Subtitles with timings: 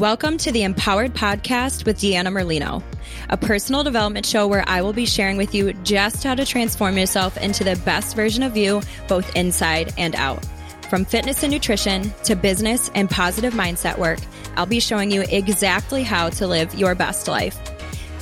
[0.00, 2.82] Welcome to the Empowered Podcast with Deanna Merlino,
[3.28, 6.96] a personal development show where I will be sharing with you just how to transform
[6.96, 10.42] yourself into the best version of you, both inside and out.
[10.88, 14.20] From fitness and nutrition to business and positive mindset work,
[14.56, 17.58] I'll be showing you exactly how to live your best life.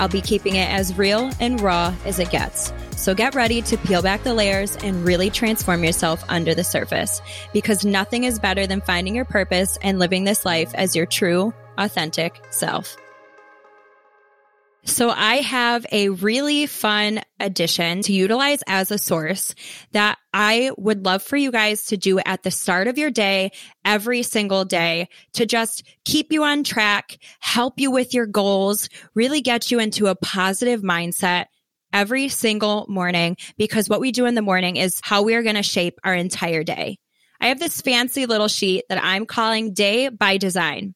[0.00, 2.72] I'll be keeping it as real and raw as it gets.
[2.96, 7.22] So get ready to peel back the layers and really transform yourself under the surface
[7.52, 11.54] because nothing is better than finding your purpose and living this life as your true,
[11.78, 12.96] authentic self.
[14.88, 19.54] So I have a really fun addition to utilize as a source
[19.92, 23.50] that I would love for you guys to do at the start of your day,
[23.84, 29.42] every single day to just keep you on track, help you with your goals, really
[29.42, 31.46] get you into a positive mindset
[31.92, 35.56] every single morning because what we do in the morning is how we are going
[35.56, 36.98] to shape our entire day.
[37.40, 40.94] I have this fancy little sheet that I'm calling day by design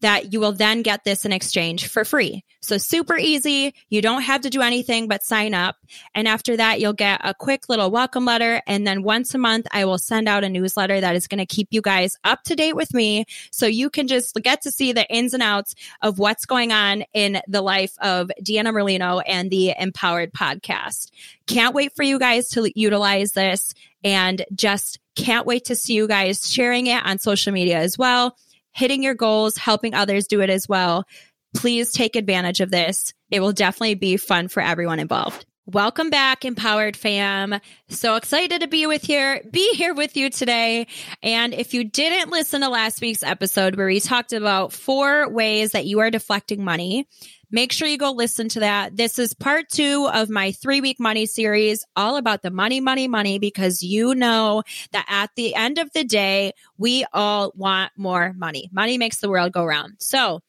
[0.00, 2.44] that you will then get this in exchange for free.
[2.64, 3.74] So super easy.
[3.90, 5.76] You don't have to do anything but sign up.
[6.14, 8.62] And after that, you'll get a quick little welcome letter.
[8.66, 11.46] And then once a month, I will send out a newsletter that is going to
[11.46, 13.26] keep you guys up to date with me.
[13.50, 17.04] So you can just get to see the ins and outs of what's going on
[17.12, 21.10] in the life of Deanna Merlino and the Empowered podcast.
[21.46, 26.08] Can't wait for you guys to utilize this and just can't wait to see you
[26.08, 28.36] guys sharing it on social media as well
[28.74, 31.04] hitting your goals, helping others do it as well.
[31.54, 33.12] Please take advantage of this.
[33.30, 35.46] It will definitely be fun for everyone involved.
[35.66, 37.58] Welcome back, Empowered Fam.
[37.88, 40.88] So excited to be with here, be here with you today.
[41.22, 45.72] And if you didn't listen to last week's episode where we talked about four ways
[45.72, 47.08] that you are deflecting money,
[47.50, 48.94] make sure you go listen to that.
[48.94, 53.08] This is part two of my three week money series, all about the money, money,
[53.08, 58.34] money, because you know that at the end of the day, we all want more
[58.36, 58.68] money.
[58.70, 59.94] Money makes the world go round.
[60.00, 60.42] So,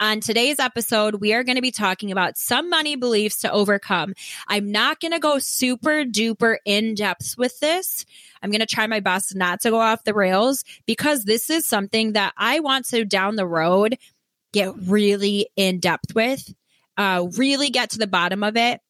[0.00, 4.14] on today's episode, we are going to be talking about some money beliefs to overcome.
[4.48, 8.04] I'm not going to go super duper in depth with this.
[8.42, 11.66] I'm going to try my best not to go off the rails because this is
[11.66, 13.96] something that I want to down the road
[14.52, 16.54] get really in depth with,
[16.96, 18.80] uh, really get to the bottom of it.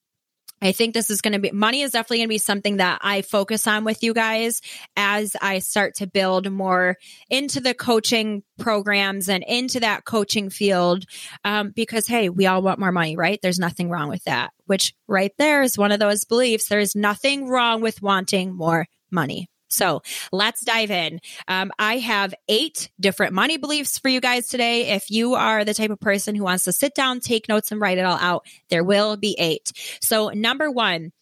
[0.64, 3.00] I think this is going to be money is definitely going to be something that
[3.02, 4.62] I focus on with you guys
[4.96, 6.96] as I start to build more
[7.28, 11.04] into the coaching programs and into that coaching field.
[11.44, 13.38] Um, because, hey, we all want more money, right?
[13.42, 16.68] There's nothing wrong with that, which right there is one of those beliefs.
[16.68, 19.48] There is nothing wrong with wanting more money.
[19.74, 20.02] So
[20.32, 21.20] let's dive in.
[21.48, 24.92] Um, I have eight different money beliefs for you guys today.
[24.92, 27.80] If you are the type of person who wants to sit down, take notes, and
[27.80, 29.72] write it all out, there will be eight.
[30.00, 31.12] So, number one,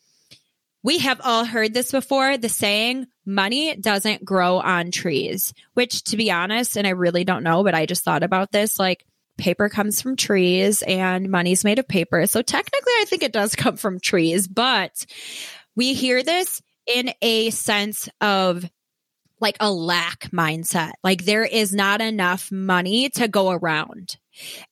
[0.82, 6.16] we have all heard this before the saying, money doesn't grow on trees, which to
[6.16, 9.04] be honest, and I really don't know, but I just thought about this like,
[9.38, 12.26] paper comes from trees and money's made of paper.
[12.26, 15.06] So technically, I think it does come from trees, but
[15.74, 18.68] we hear this in a sense of
[19.40, 20.92] like a lack mindset.
[21.02, 24.16] Like there is not enough money to go around.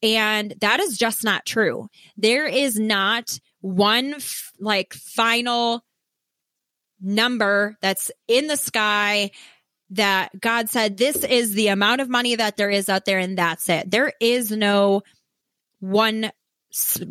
[0.01, 1.89] And that is just not true.
[2.17, 5.83] There is not one f- like final
[7.01, 9.31] number that's in the sky
[9.91, 13.37] that God said, this is the amount of money that there is out there, and
[13.37, 13.91] that's it.
[13.91, 15.01] There is no
[15.79, 16.31] one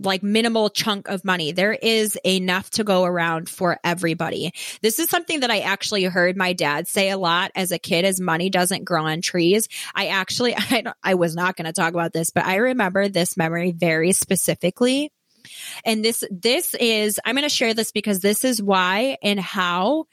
[0.03, 1.53] like minimal chunk of money.
[1.53, 4.53] There is enough to go around for everybody.
[4.83, 8.05] This is something that I actually heard my dad say a lot as a kid
[8.05, 9.69] as money doesn't grow on trees.
[9.95, 13.37] I actually I I was not going to talk about this, but I remember this
[13.37, 15.13] memory very specifically.
[15.85, 20.05] And this this is I'm going to share this because this is why and how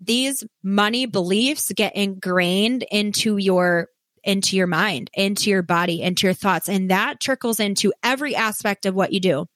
[0.00, 3.88] these money beliefs get ingrained into your
[4.24, 6.68] into your mind, into your body, into your thoughts.
[6.68, 9.46] And that trickles into every aspect of what you do.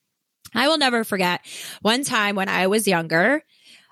[0.55, 1.41] I will never forget
[1.83, 3.43] one time when I was younger,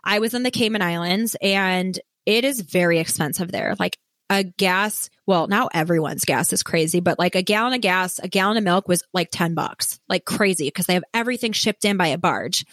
[0.03, 3.75] I was in the Cayman Islands and it is very expensive there.
[3.79, 3.99] Like
[4.31, 8.29] a gas, well, now everyone's gas is crazy, but like a gallon of gas, a
[8.29, 11.97] gallon of milk was like 10 bucks, like crazy because they have everything shipped in
[11.97, 12.65] by a barge.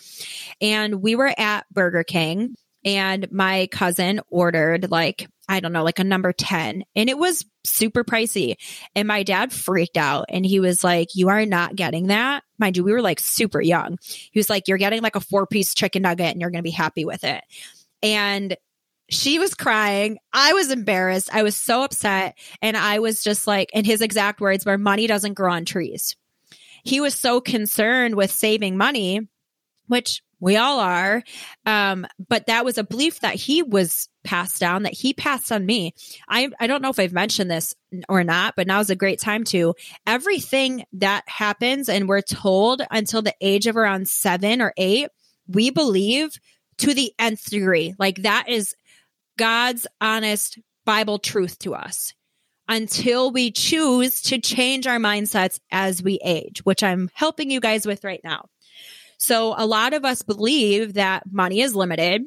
[0.61, 5.99] And we were at Burger King and my cousin ordered like I don't know, like
[5.99, 6.85] a number 10.
[6.95, 8.55] And it was super pricey.
[8.95, 12.43] And my dad freaked out and he was like, You are not getting that.
[12.57, 13.97] Mind you, we were like super young.
[14.01, 16.63] He was like, You're getting like a four piece chicken nugget and you're going to
[16.63, 17.43] be happy with it.
[18.01, 18.55] And
[19.09, 20.19] she was crying.
[20.31, 21.29] I was embarrassed.
[21.33, 22.37] I was so upset.
[22.61, 26.15] And I was just like, and his exact words were, money doesn't grow on trees.
[26.85, 29.27] He was so concerned with saving money,
[29.87, 31.23] which we all are.
[31.65, 35.65] Um, but that was a belief that he was passed down, that he passed on
[35.65, 35.93] me.
[36.27, 37.73] I, I don't know if I've mentioned this
[38.09, 39.75] or not, but now is a great time to.
[40.05, 45.09] Everything that happens and we're told until the age of around seven or eight,
[45.47, 46.37] we believe
[46.79, 47.93] to the nth degree.
[47.97, 48.75] Like that is
[49.37, 52.13] God's honest Bible truth to us
[52.67, 57.85] until we choose to change our mindsets as we age, which I'm helping you guys
[57.85, 58.45] with right now.
[59.21, 62.23] So a lot of us believe that money is limited.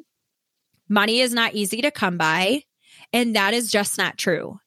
[0.87, 2.63] Money is not easy to come by.
[3.11, 4.59] And that is just not true.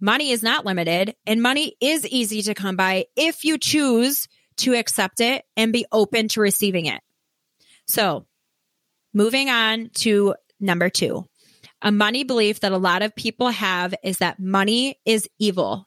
[0.00, 4.26] Money is not limited and money is easy to come by if you choose
[4.56, 7.00] to accept it and be open to receiving it.
[7.86, 8.26] So
[9.14, 11.28] moving on to number two.
[11.82, 15.86] A money belief that a lot of people have is that money is evil.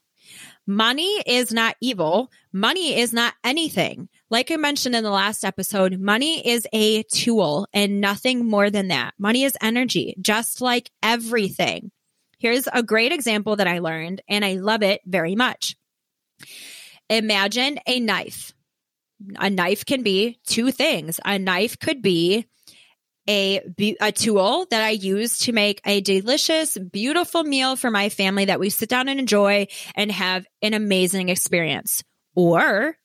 [0.66, 2.30] Money is not evil.
[2.52, 4.08] Money is not anything.
[4.30, 8.88] Like I mentioned in the last episode, money is a tool and nothing more than
[8.88, 9.12] that.
[9.18, 11.90] Money is energy, just like everything.
[12.38, 15.76] Here's a great example that I learned, and I love it very much.
[17.08, 18.52] Imagine a knife.
[19.36, 21.20] A knife can be two things.
[21.24, 22.46] A knife could be
[23.28, 23.60] a,
[24.00, 28.60] a tool that I use to make a delicious, beautiful meal for my family that
[28.60, 32.02] we sit down and enjoy and have an amazing experience.
[32.34, 32.96] Or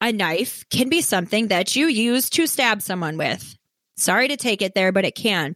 [0.00, 3.56] a knife can be something that you use to stab someone with.
[3.96, 5.54] Sorry to take it there, but it can.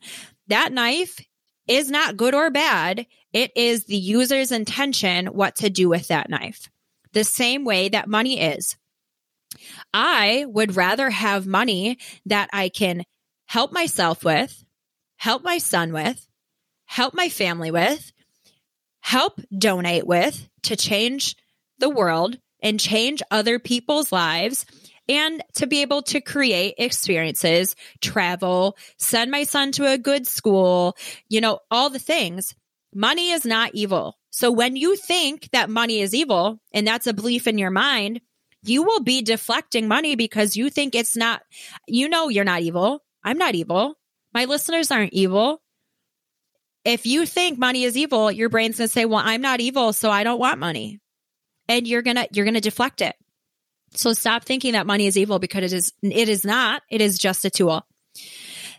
[0.48, 1.20] That knife
[1.66, 3.06] is not good or bad.
[3.32, 6.70] It is the user's intention what to do with that knife.
[7.12, 8.76] The same way that money is.
[9.92, 13.02] I would rather have money that I can
[13.46, 14.64] help myself with,
[15.16, 16.28] help my son with,
[16.84, 18.12] help my family with,
[19.00, 21.36] help donate with to change
[21.78, 24.66] the world and change other people's lives
[25.08, 30.96] and to be able to create experiences, travel, send my son to a good school,
[31.28, 32.54] you know, all the things.
[32.94, 34.16] Money is not evil.
[34.30, 38.20] So when you think that money is evil and that's a belief in your mind,
[38.62, 41.42] you will be deflecting money because you think it's not,
[41.86, 43.02] you know, you're not evil.
[43.26, 43.98] I'm not evil.
[44.32, 45.60] My listeners aren't evil.
[46.84, 49.92] If you think money is evil, your brain's going to say, "Well, I'm not evil,
[49.92, 51.00] so I don't want money."
[51.68, 53.16] And you're going to you're going to deflect it.
[53.94, 56.82] So stop thinking that money is evil because it is it is not.
[56.88, 57.84] It is just a tool.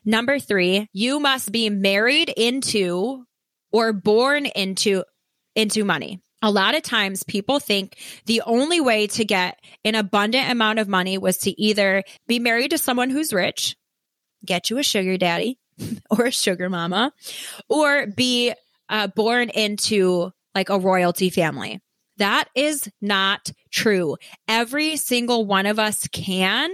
[0.06, 3.26] Number 3, you must be married into
[3.72, 5.04] or born into
[5.56, 6.22] into money.
[6.42, 10.88] A lot of times people think the only way to get an abundant amount of
[10.88, 13.76] money was to either be married to someone who's rich,
[14.46, 15.60] get you a sugar daddy
[16.10, 17.14] or a sugar mama,
[17.70, 18.54] or be
[18.90, 21.80] uh, born into like a royalty family.
[22.18, 24.18] That is not true.
[24.48, 26.72] Every single one of us can,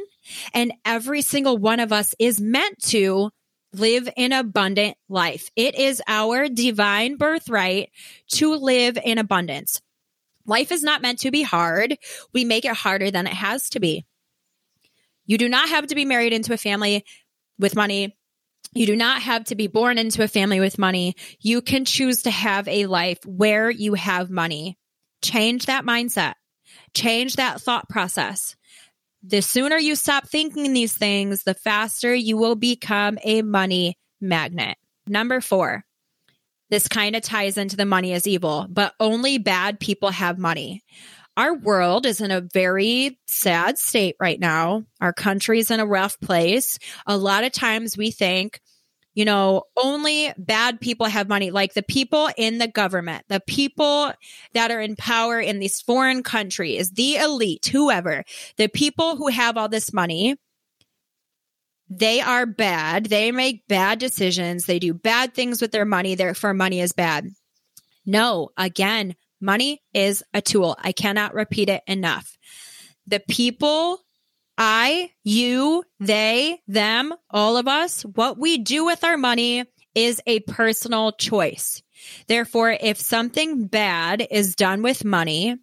[0.54, 3.30] and every single one of us is meant to
[3.74, 5.50] live an abundant life.
[5.56, 7.90] It is our divine birthright
[8.34, 9.82] to live in abundance.
[10.46, 11.98] Life is not meant to be hard.
[12.34, 14.06] We make it harder than it has to be.
[15.26, 17.06] You do not have to be married into a family
[17.60, 18.16] with money.
[18.74, 21.16] You do not have to be born into a family with money.
[21.40, 24.78] You can choose to have a life where you have money.
[25.22, 26.34] Change that mindset.
[26.94, 28.56] Change that thought process.
[29.22, 34.78] The sooner you stop thinking these things, the faster you will become a money magnet.
[35.08, 35.86] Number four,
[36.70, 40.82] this kind of ties into the money is evil, but only bad people have money
[41.36, 44.84] our world is in a very sad state right now.
[45.02, 46.78] Our country's in a rough place.
[47.08, 48.62] A lot of times we think,
[49.16, 54.12] you know, only bad people have money, like the people in the government, the people
[54.54, 58.24] that are in power in these foreign countries, the elite, whoever,
[58.58, 60.36] the people who have all this money,
[61.90, 63.08] they are bad.
[63.08, 64.66] They make bad decisions.
[64.66, 66.16] They do bad things with their money.
[66.16, 67.30] Therefore, money is bad.
[68.06, 70.78] No, again, Money is a tool.
[70.80, 72.38] I cannot repeat it enough.
[73.06, 74.00] The people
[74.58, 80.40] I, you, they, them, all of us, what we do with our money is a
[80.42, 81.84] personal choice.
[82.28, 85.58] Therefore, if something bad is done with money,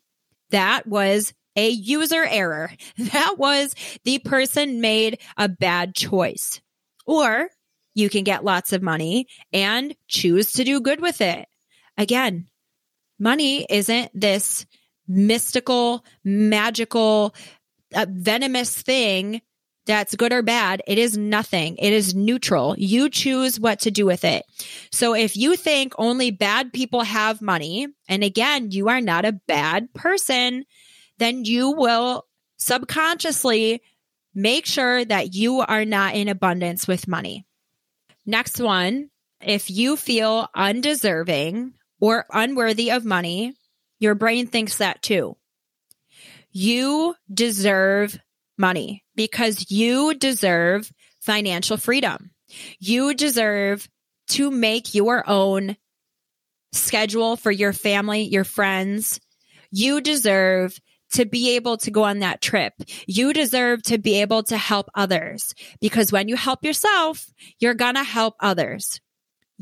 [0.50, 2.70] that was a user error.
[2.98, 6.60] That was the person made a bad choice.
[7.06, 7.48] Or
[7.94, 11.48] you can get lots of money and choose to do good with it.
[11.96, 12.49] Again,
[13.20, 14.66] money isn't this
[15.06, 17.34] mystical, magical,
[17.94, 19.42] uh, venomous thing
[19.86, 20.82] that's good or bad.
[20.86, 21.76] It is nothing.
[21.78, 22.76] It is neutral.
[22.78, 24.44] You choose what to do with it.
[24.92, 29.40] So if you think only bad people have money, and again, you are not a
[29.48, 30.64] bad person,
[31.18, 32.26] then you will
[32.58, 33.82] subconsciously
[34.34, 37.46] make sure that you are not in abundance with money.
[38.24, 39.10] Next one,
[39.42, 43.54] if you feel undeserving or unworthy of money,
[43.98, 45.36] your brain thinks that too.
[46.50, 48.18] You deserve
[48.58, 50.90] money because you deserve
[51.20, 52.30] financial freedom.
[52.78, 53.88] You deserve
[54.28, 55.76] to make your own
[56.72, 59.20] schedule for your family, your friends.
[59.70, 60.78] You deserve
[61.12, 62.72] to be able to go on that trip.
[63.06, 67.26] You deserve to be able to help others because when you help yourself,
[67.58, 69.00] you're going to help others.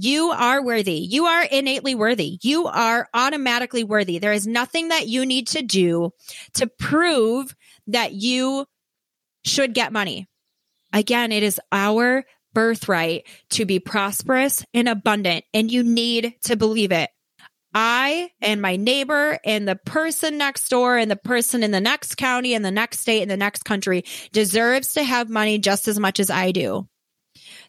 [0.01, 1.01] You are worthy.
[1.01, 2.39] You are innately worthy.
[2.41, 4.21] You are automatically worthy.
[4.21, 6.13] There is nothing that you need to do
[6.55, 7.53] to prove
[7.89, 8.67] that you
[9.45, 10.29] should get money.
[10.93, 12.25] Again, it is our
[12.55, 17.11] birthright to be prosperous and abundant, and you need to believe it.
[17.75, 22.17] I and my neighbor and the person next door and the person in the next
[22.17, 25.99] county and the next state and the next country deserves to have money just as
[25.99, 26.89] much as I do.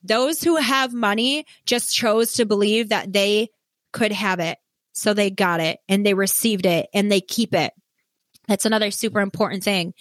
[0.04, 3.50] Those who have money just chose to believe that they
[3.92, 4.58] could have it.
[4.94, 7.74] So they got it and they received it and they keep it.
[8.48, 9.94] That's another super important thing.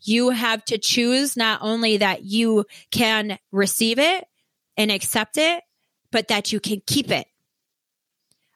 [0.00, 4.24] You have to choose not only that you can receive it
[4.76, 5.62] and accept it,
[6.12, 7.26] but that you can keep it.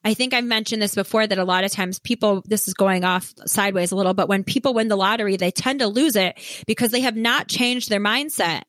[0.03, 3.05] I think I've mentioned this before that a lot of times people, this is going
[3.05, 6.39] off sideways a little, but when people win the lottery, they tend to lose it
[6.67, 8.63] because they have not changed their mindset.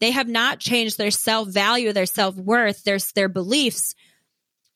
[0.00, 3.94] They have not changed their self value, their self worth, their, their beliefs.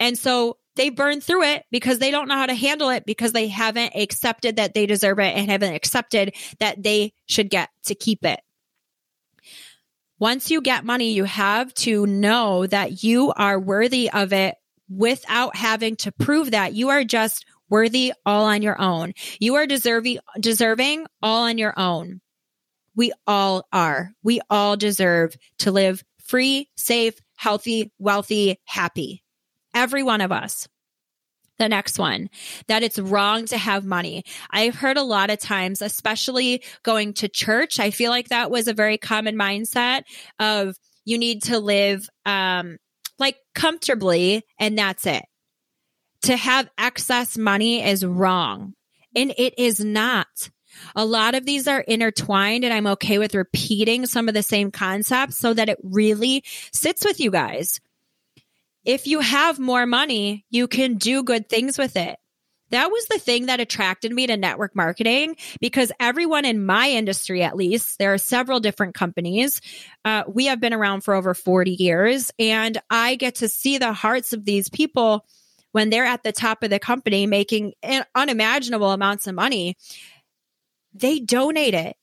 [0.00, 3.33] And so they burn through it because they don't know how to handle it because
[3.33, 7.95] they haven't accepted that they deserve it and haven't accepted that they should get to
[7.95, 8.40] keep it.
[10.21, 14.54] Once you get money, you have to know that you are worthy of it
[14.88, 16.75] without having to prove that.
[16.75, 19.14] You are just worthy all on your own.
[19.38, 22.21] You are deserving, deserving all on your own.
[22.99, 24.12] We all are.
[24.25, 29.23] We all deserve to live free, safe, healthy, wealthy, happy.
[29.73, 30.67] Every one of us.
[31.61, 32.28] The next one,
[32.67, 34.25] that it's wrong to have money.
[34.50, 37.81] I've heard a lot of times, especially going to church.
[37.81, 40.02] I feel like that was a very common mindset
[40.40, 42.78] of you need to live, um,
[43.19, 45.25] like comfortably and that's it.
[46.23, 48.75] To have excess money is wrong
[49.14, 50.50] and it is not.
[50.97, 54.70] A lot of these are intertwined and I'm okay with repeating some of the same
[54.70, 57.80] concepts so that it really sits with you guys.
[58.85, 62.18] If you have more money, you can do good things with it.
[62.70, 67.42] That was the thing that attracted me to network marketing because everyone in my industry,
[67.42, 69.61] at least, there are several different companies.
[70.04, 73.92] Uh, we have been around for over 40 years, and I get to see the
[73.92, 75.25] hearts of these people
[75.73, 77.75] when they're at the top of the company making
[78.14, 79.76] unimaginable amounts of money.
[80.95, 81.97] They donate it.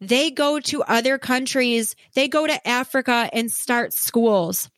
[0.00, 1.96] They go to other countries.
[2.14, 4.70] They go to Africa and start schools.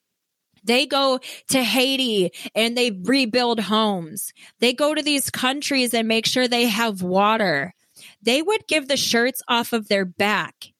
[0.62, 4.32] They go to Haiti and they rebuild homes.
[4.60, 7.74] They go to these countries and make sure they have water.
[8.22, 10.72] They would give the shirts off of their back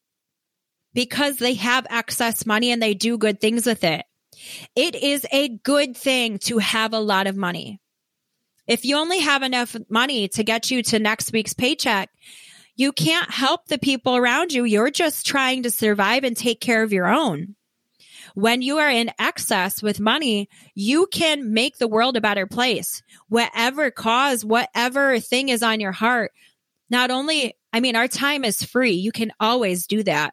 [0.93, 4.05] because they have excess money and they do good things with it.
[4.75, 7.80] It is a good thing to have a lot of money.
[8.71, 12.09] If you only have enough money to get you to next week's paycheck,
[12.77, 14.63] you can't help the people around you.
[14.63, 17.57] You're just trying to survive and take care of your own.
[18.35, 23.03] When you are in excess with money, you can make the world a better place.
[23.29, 26.31] Whatever cause, whatever thing is on your heart,
[26.89, 28.93] not only, I mean, our time is free.
[28.93, 30.33] You can always do that.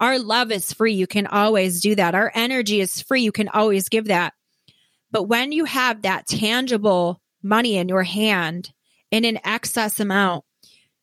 [0.00, 0.94] Our love is free.
[0.94, 2.14] You can always do that.
[2.14, 3.20] Our energy is free.
[3.20, 4.32] You can always give that.
[5.10, 8.72] But when you have that tangible money in your hand
[9.10, 10.44] in an excess amount,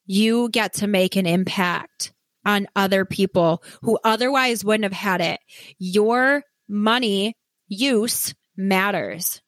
[0.05, 2.13] you get to make an impact
[2.45, 5.39] on other people who otherwise wouldn't have had it.
[5.77, 7.35] Your money
[7.67, 9.41] use matters.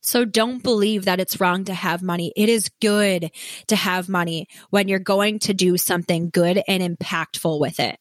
[0.00, 2.32] So don't believe that it's wrong to have money.
[2.36, 3.30] It is good
[3.68, 7.96] to have money when you're going to do something good and impactful with it.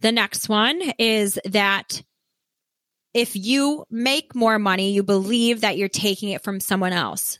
[0.00, 2.02] The next one is that
[3.16, 7.38] if you make more money, you believe that you're taking it from someone else.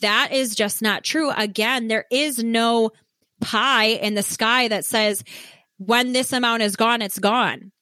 [0.00, 1.30] That is just not true.
[1.30, 2.92] Again, there is no
[3.40, 5.24] pie in the sky that says
[5.76, 7.72] when this amount is gone, it's gone.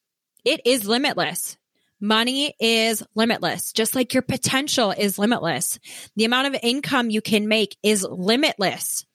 [0.43, 1.57] It is limitless.
[2.01, 5.77] Money is limitless, just like your potential is limitless.
[6.15, 9.05] The amount of income you can make is limitless.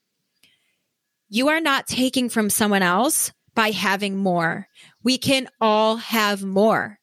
[1.29, 4.69] You are not taking from someone else by having more.
[5.03, 7.01] We can all have more.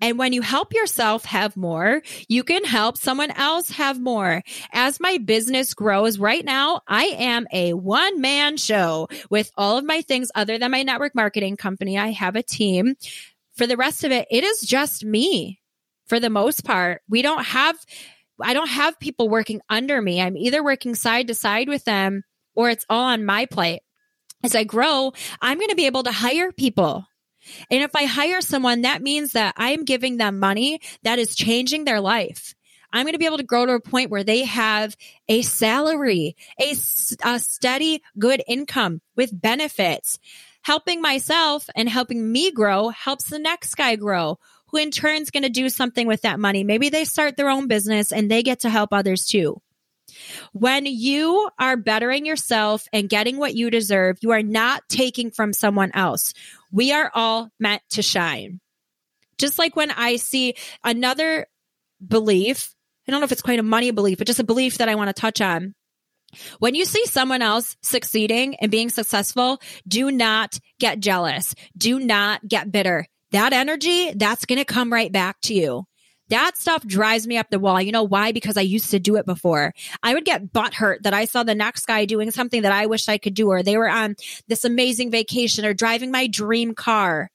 [0.00, 4.42] And when you help yourself have more, you can help someone else have more.
[4.72, 9.84] As my business grows right now, I am a one man show with all of
[9.84, 11.98] my things other than my network marketing company.
[11.98, 12.94] I have a team.
[13.54, 15.60] For the rest of it, it is just me
[16.06, 17.02] for the most part.
[17.08, 17.76] We don't have,
[18.40, 20.20] I don't have people working under me.
[20.20, 22.22] I'm either working side to side with them
[22.54, 23.80] or it's all on my plate.
[24.42, 27.04] As I grow, I'm going to be able to hire people.
[27.70, 31.84] And if I hire someone, that means that I'm giving them money that is changing
[31.84, 32.54] their life.
[32.92, 34.96] I'm going to be able to grow to a point where they have
[35.28, 36.74] a salary, a,
[37.24, 40.18] a steady, good income with benefits.
[40.62, 44.38] Helping myself and helping me grow helps the next guy grow,
[44.68, 46.64] who in turn is going to do something with that money.
[46.64, 49.62] Maybe they start their own business and they get to help others too.
[50.52, 55.52] When you are bettering yourself and getting what you deserve, you are not taking from
[55.52, 56.34] someone else.
[56.70, 58.60] We are all meant to shine.
[59.38, 61.46] Just like when I see another
[62.06, 62.74] belief,
[63.06, 64.94] I don't know if it's quite a money belief, but just a belief that I
[64.94, 65.74] want to touch on.
[66.58, 71.54] When you see someone else succeeding and being successful, do not get jealous.
[71.76, 73.06] Do not get bitter.
[73.32, 75.86] That energy, that's going to come right back to you.
[76.30, 77.80] That stuff drives me up the wall.
[77.80, 78.32] You know why?
[78.32, 79.74] Because I used to do it before.
[80.02, 82.86] I would get butt hurt that I saw the next guy doing something that I
[82.86, 84.16] wish I could do, or they were on
[84.48, 87.30] this amazing vacation or driving my dream car.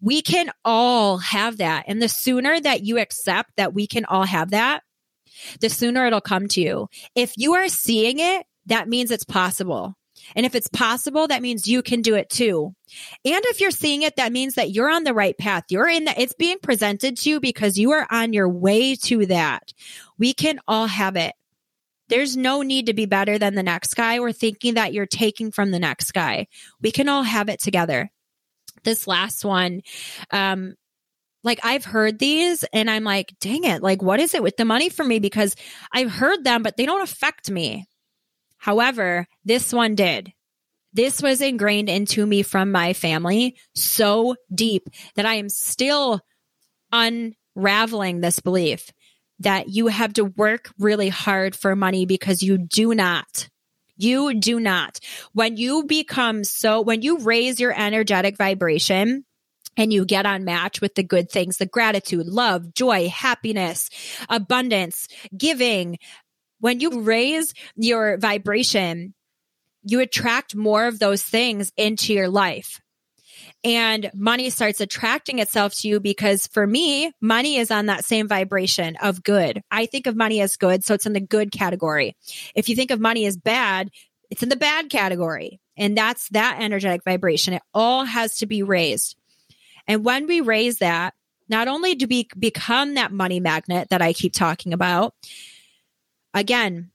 [0.00, 1.84] We can all have that.
[1.88, 4.82] And the sooner that you accept that we can all have that,
[5.60, 6.88] the sooner it'll come to you.
[7.14, 9.96] If you are seeing it, that means it's possible.
[10.34, 12.74] And if it's possible, that means you can do it too.
[13.24, 15.64] And if you're seeing it, that means that you're on the right path.
[15.70, 19.26] You're in that it's being presented to you because you are on your way to
[19.26, 19.72] that.
[20.18, 21.34] We can all have it.
[22.08, 25.50] There's no need to be better than the next guy or thinking that you're taking
[25.50, 26.46] from the next guy.
[26.80, 28.10] We can all have it together.
[28.84, 29.82] This last one,
[30.30, 30.74] um,
[31.42, 34.64] like I've heard these and I'm like, dang it, like what is it with the
[34.64, 35.18] money for me?
[35.18, 35.56] Because
[35.92, 37.86] I've heard them, but they don't affect me.
[38.66, 40.32] However, this one did.
[40.92, 46.20] This was ingrained into me from my family so deep that I am still
[46.90, 48.90] unraveling this belief
[49.38, 53.48] that you have to work really hard for money because you do not.
[53.96, 54.98] You do not.
[55.32, 59.24] When you become so, when you raise your energetic vibration,
[59.76, 63.90] and you get on match with the good things, the gratitude, love, joy, happiness,
[64.28, 65.98] abundance, giving,
[66.66, 69.14] when you raise your vibration,
[69.84, 72.80] you attract more of those things into your life.
[73.62, 78.26] And money starts attracting itself to you because for me, money is on that same
[78.26, 79.62] vibration of good.
[79.70, 82.16] I think of money as good, so it's in the good category.
[82.56, 83.90] If you think of money as bad,
[84.28, 85.60] it's in the bad category.
[85.76, 87.54] And that's that energetic vibration.
[87.54, 89.14] It all has to be raised.
[89.86, 91.14] And when we raise that,
[91.48, 95.14] not only do we become that money magnet that I keep talking about,
[96.36, 96.90] Again,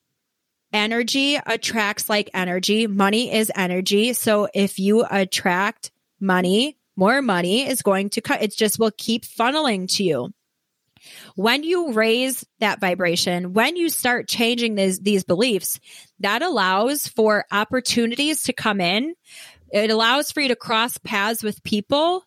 [0.72, 2.86] energy attracts like energy.
[2.86, 4.14] Money is energy.
[4.14, 8.44] So if you attract money, more money is going to cut.
[8.44, 10.30] It just will keep funneling to you.
[11.34, 15.80] When you raise that vibration, when you start changing these, these beliefs,
[16.20, 19.16] that allows for opportunities to come in.
[19.72, 22.24] It allows for you to cross paths with people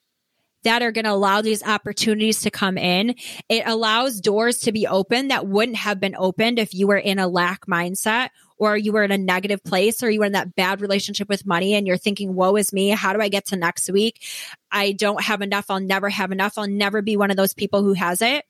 [0.65, 3.15] that are going to allow these opportunities to come in.
[3.49, 7.19] It allows doors to be open that wouldn't have been opened if you were in
[7.19, 10.55] a lack mindset or you were in a negative place or you were in that
[10.55, 12.89] bad relationship with money and you're thinking, woe is me.
[12.89, 14.23] How do I get to next week?
[14.71, 15.67] I don't have enough.
[15.71, 16.59] I'll never have enough.
[16.59, 18.45] I'll never be one of those people who has it.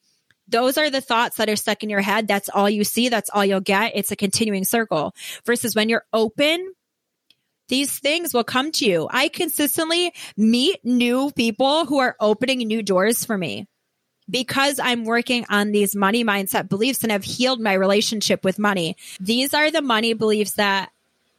[0.47, 2.29] Those are the thoughts that are stuck in your head.
[2.29, 3.09] That's all you see.
[3.09, 3.93] That's all you'll get.
[3.95, 5.15] It's a continuing circle
[5.47, 6.75] versus when you're open
[7.69, 9.09] these things will come to you.
[9.11, 13.67] I consistently meet new people who are opening new doors for me
[14.29, 18.97] because I'm working on these money mindset beliefs and have healed my relationship with money.
[19.21, 20.91] These are the money beliefs that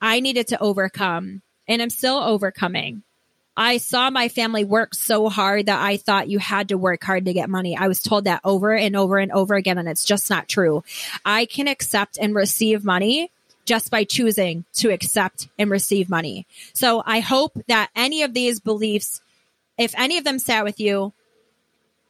[0.02, 3.04] I needed to overcome and I'm still overcoming.
[3.58, 7.26] I saw my family work so hard that I thought you had to work hard
[7.26, 7.78] to get money.
[7.78, 10.84] I was told that over and over and over again, and it's just not true.
[11.24, 13.32] I can accept and receive money
[13.66, 16.46] just by choosing to accept and receive money.
[16.74, 19.22] So I hope that any of these beliefs,
[19.78, 21.14] if any of them sat with you,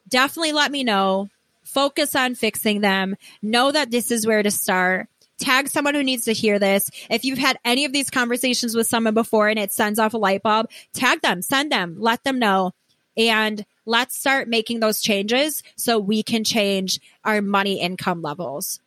[0.08, 1.28] definitely let me know.
[1.64, 3.16] Focus on fixing them.
[3.42, 6.90] Know that this is where to start tag someone who needs to hear this.
[7.10, 10.18] If you've had any of these conversations with someone before and it sends off a
[10.18, 12.72] light bulb, tag them, send them, let them know.
[13.16, 18.80] And let's start making those changes so we can change our money income levels.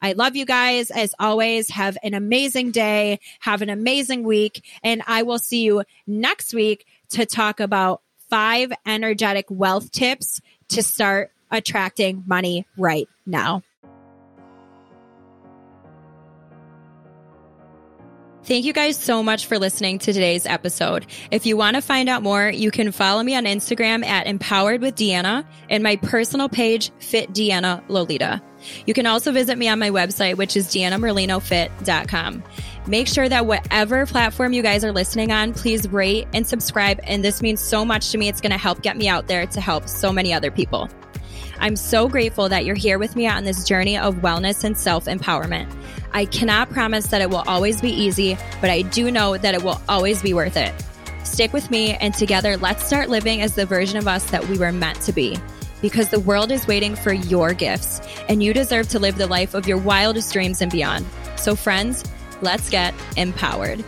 [0.00, 0.90] I love you guys.
[0.90, 3.20] As always, have an amazing day.
[3.40, 4.64] Have an amazing week.
[4.82, 10.82] And I will see you next week to talk about five energetic wealth tips to
[10.82, 13.62] start attracting money right now.
[18.48, 21.04] Thank you guys so much for listening to today's episode.
[21.30, 24.80] If you want to find out more, you can follow me on Instagram at Empowered
[24.80, 28.40] with Deanna and my personal page, Fit Deanna Lolita.
[28.86, 32.42] You can also visit me on my website, which is deannamerlinofit.com.
[32.86, 37.00] Make sure that whatever platform you guys are listening on, please rate and subscribe.
[37.02, 38.30] And this means so much to me.
[38.30, 40.88] It's going to help get me out there to help so many other people.
[41.60, 45.06] I'm so grateful that you're here with me on this journey of wellness and self
[45.06, 45.70] empowerment.
[46.12, 49.62] I cannot promise that it will always be easy, but I do know that it
[49.62, 50.72] will always be worth it.
[51.24, 54.56] Stick with me, and together, let's start living as the version of us that we
[54.56, 55.36] were meant to be.
[55.82, 59.54] Because the world is waiting for your gifts, and you deserve to live the life
[59.54, 61.06] of your wildest dreams and beyond.
[61.36, 62.04] So, friends,
[62.40, 63.84] let's get empowered.